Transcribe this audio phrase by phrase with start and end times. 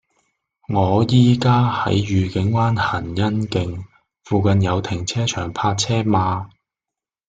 [0.67, 3.85] 我依家喺愉景灣蘅欣徑，
[4.23, 6.49] 附近有停車場泊車嗎